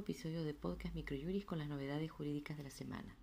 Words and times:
episodio 0.00 0.42
de 0.42 0.52
Podcast 0.52 0.96
Microjuris 0.96 1.44
con 1.44 1.58
las 1.58 1.68
novedades 1.68 2.10
jurídicas 2.10 2.56
de 2.56 2.64
la 2.64 2.70
semana. 2.70 3.16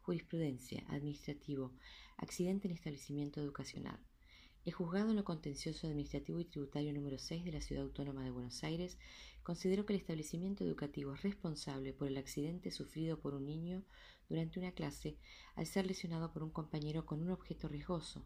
Jurisprudencia, 0.00 0.82
administrativo, 0.88 1.72
accidente 2.16 2.66
en 2.66 2.72
establecimiento 2.72 3.42
educacional. 3.42 3.98
El 4.64 4.72
juzgado 4.72 5.10
en 5.10 5.16
lo 5.16 5.24
contencioso 5.24 5.86
administrativo 5.86 6.40
y 6.40 6.46
tributario 6.46 6.94
número 6.94 7.18
6 7.18 7.44
de 7.44 7.52
la 7.52 7.60
Ciudad 7.60 7.84
Autónoma 7.84 8.24
de 8.24 8.30
Buenos 8.30 8.64
Aires 8.64 8.96
consideró 9.42 9.84
que 9.84 9.92
el 9.92 10.00
establecimiento 10.00 10.64
educativo 10.64 11.12
es 11.12 11.22
responsable 11.22 11.92
por 11.92 12.08
el 12.08 12.16
accidente 12.16 12.70
sufrido 12.70 13.20
por 13.20 13.34
un 13.34 13.44
niño 13.44 13.82
durante 14.30 14.58
una 14.58 14.72
clase 14.72 15.18
al 15.54 15.66
ser 15.66 15.84
lesionado 15.84 16.32
por 16.32 16.42
un 16.42 16.50
compañero 16.50 17.04
con 17.04 17.20
un 17.20 17.30
objeto 17.30 17.68
riesgoso. 17.68 18.24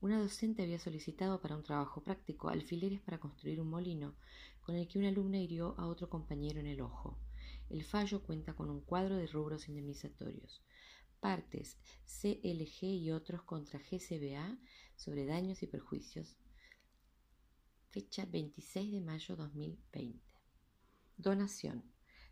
Una 0.00 0.18
docente 0.18 0.62
había 0.62 0.78
solicitado 0.78 1.42
para 1.42 1.56
un 1.56 1.62
trabajo 1.62 2.02
práctico 2.02 2.48
alfileres 2.48 3.02
para 3.02 3.20
construir 3.20 3.60
un 3.60 3.68
molino, 3.68 4.14
con 4.62 4.74
el 4.74 4.88
que 4.88 4.98
una 4.98 5.08
alumna 5.08 5.38
hirió 5.38 5.74
a 5.78 5.86
otro 5.86 6.08
compañero 6.08 6.58
en 6.58 6.66
el 6.66 6.80
ojo. 6.80 7.18
El 7.68 7.84
fallo 7.84 8.22
cuenta 8.22 8.54
con 8.54 8.70
un 8.70 8.80
cuadro 8.80 9.16
de 9.16 9.26
rubros 9.26 9.68
indemnizatorios. 9.68 10.62
Partes 11.20 11.76
CLG 12.06 12.84
y 12.84 13.10
otros 13.10 13.42
contra 13.42 13.78
GCBA 13.78 14.58
sobre 14.96 15.26
daños 15.26 15.62
y 15.62 15.66
perjuicios. 15.66 16.38
Fecha 17.90 18.24
26 18.24 18.92
de 18.92 19.00
mayo 19.02 19.36
2020. 19.36 20.18
Donación. 21.18 21.84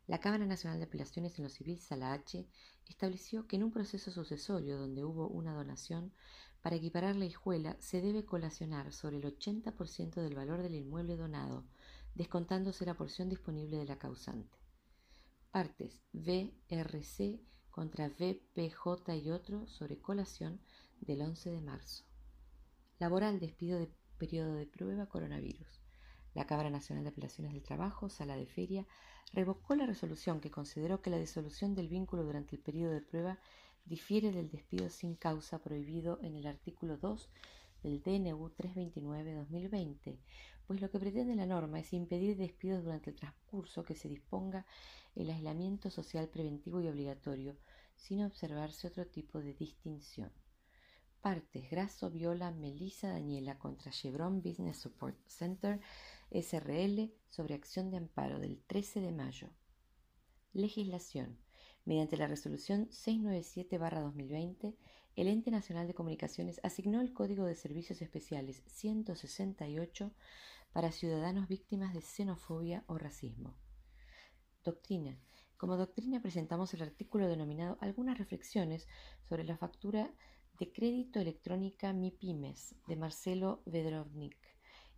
La 0.07 0.21
Cámara 0.21 0.47
Nacional 0.47 0.79
de 0.79 0.87
Apelaciones 0.87 1.37
en 1.37 1.45
lo 1.45 1.51
Civil, 1.51 1.79
Sala 1.81 2.15
H, 2.15 2.49
estableció 2.89 3.47
que 3.47 3.57
en 3.57 3.65
un 3.65 3.71
proceso 3.71 4.11
sucesorio 4.11 4.79
donde 4.79 5.05
hubo 5.05 5.29
una 5.29 5.53
donación, 5.53 6.15
para 6.63 6.77
equiparar 6.77 7.17
la 7.17 7.25
hijuela 7.25 7.77
se 7.81 8.01
debe 8.01 8.25
colacionar 8.25 8.93
sobre 8.93 9.19
el 9.19 9.25
80% 9.25 10.21
del 10.21 10.35
valor 10.35 10.63
del 10.63 10.75
inmueble 10.75 11.17
donado, 11.17 11.65
descontándose 12.15 12.85
la 12.85 12.95
porción 12.95 13.29
disponible 13.29 13.77
de 13.77 13.85
la 13.85 13.99
causante. 13.99 14.59
Partes 15.51 16.01
VRC 16.13 17.41
contra 17.71 18.09
VPJ 18.09 19.17
y 19.23 19.31
otro 19.31 19.67
sobre 19.67 20.01
colación 20.01 20.61
del 21.01 21.23
11 21.23 21.51
de 21.51 21.61
marzo. 21.61 22.05
Laboral 22.99 23.39
despido 23.39 23.79
de 23.79 23.89
periodo 24.19 24.55
de 24.55 24.67
prueba 24.67 25.07
coronavirus. 25.07 25.81
La 26.35 26.47
Cámara 26.47 26.71
Nacional 26.71 27.05
de 27.05 27.11
Apelaciones 27.11 27.53
del 27.53 27.63
Trabajo, 27.63 28.09
Sala 28.09 28.37
de 28.37 28.47
Feria, 28.47 28.87
revocó 29.33 29.75
la 29.77 29.87
resolución 29.87 30.41
que 30.41 30.51
consideró 30.51 31.01
que 31.01 31.11
la 31.11 31.19
disolución 31.19 31.75
del 31.75 31.89
vínculo 31.89 32.25
durante 32.25 32.57
el 32.57 32.63
periodo 32.63 32.93
de 32.93 33.01
prueba 33.01 33.39
difiere 33.89 34.31
del 34.31 34.51
despido 34.51 34.91
sin 34.91 35.15
causa 35.15 35.59
prohibido 35.61 36.19
en 36.23 36.37
el 36.37 36.47
artículo 36.47 36.97
2 36.99 37.29
del 37.83 38.03
DNU 38.03 38.51
329-2020, 38.51 40.19
pues 40.67 40.81
lo 40.81 40.91
que 40.91 40.99
pretende 40.99 41.35
la 41.35 41.47
norma 41.47 41.81
es 41.81 41.93
impedir 41.93 42.37
despidos 42.37 42.85
durante 42.85 43.11
el 43.11 43.17
transcurso 43.17 43.85
que 43.85 43.95
se 43.95 44.09
disponga 44.09 44.67
el 45.15 45.31
aislamiento 45.31 45.91
social 45.91 46.29
preventivo 46.29 46.81
y 46.81 46.89
obligatorio, 46.89 47.57
sin 47.97 48.23
observarse 48.23 48.87
otro 48.87 49.07
tipo 49.07 49.41
de 49.41 49.55
distinción. 49.55 50.31
Partes 51.21 51.69
Grasso 51.71 52.11
Viola 52.11 52.53
Melissa 52.53 53.09
Daniela 53.09 53.59
contra 53.59 53.91
Chevron 53.91 54.41
Business 54.41 54.77
Support 54.77 55.19
Center 55.27 55.81
SRL 56.31 57.13
sobre 57.29 57.55
acción 57.55 57.91
de 57.91 57.97
amparo 57.97 58.39
del 58.39 58.61
13 58.67 59.01
de 59.01 59.13
mayo. 59.13 59.49
Legislación 60.53 61.39
Mediante 61.89 62.19
la 62.19 62.27
resolución 62.27 62.91
697-2020, 62.91 64.77
el 65.17 65.27
Ente 65.27 65.51
Nacional 65.51 65.87
de 65.87 65.95
Comunicaciones 65.95 66.61
asignó 66.63 67.01
el 67.01 67.15
Código 67.15 67.47
de 67.47 67.55
Servicios 67.55 68.03
Especiales 68.03 68.63
168 68.67 70.13
para 70.75 70.93
ciudadanos 70.93 71.49
víctimas 71.49 71.95
de 71.95 72.03
xenofobia 72.03 72.85
o 72.89 72.99
racismo. 72.99 73.55
Doctrina. 74.63 75.19
Como 75.57 75.79
doctrina 75.79 76.21
presentamos 76.21 76.75
el 76.75 76.83
artículo 76.83 77.27
denominado 77.27 77.79
Algunas 77.81 78.19
reflexiones 78.19 78.87
sobre 79.27 79.45
la 79.45 79.57
factura 79.57 80.13
de 80.59 80.71
crédito 80.71 81.21
electrónica 81.21 81.95
MIPIMES 81.95 82.75
de 82.87 82.97
Marcelo 82.97 83.63
Vedrovnik, 83.65 84.37